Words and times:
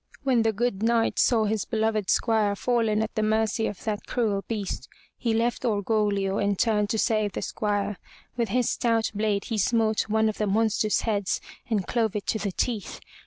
When 0.23 0.41
the 0.41 0.51
good 0.51 0.81
Knight 0.81 1.19
saw 1.19 1.45
his 1.45 1.63
beloved 1.63 2.09
squire 2.09 2.55
fallen 2.55 3.03
at 3.03 3.15
mercy 3.23 3.67
of 3.67 3.83
that 3.83 4.07
cruel 4.07 4.43
beast, 4.47 4.89
he 5.15 5.31
left 5.31 5.63
Orgoglio 5.63 6.39
and 6.39 6.57
turned 6.57 6.89
to 6.89 6.97
save 6.97 7.33
the 7.33 7.43
squire. 7.43 7.97
With 8.35 8.49
his 8.49 8.67
stout 8.67 9.11
blade 9.13 9.43
he 9.45 9.59
smote 9.59 10.09
one 10.09 10.27
of 10.27 10.39
the 10.39 10.47
monster's 10.47 11.01
heads 11.01 11.39
and 11.69 11.85
clove 11.85 12.15
it 12.15 12.25
to 12.29 12.39
the 12.39 12.51
teeth. 12.51 12.99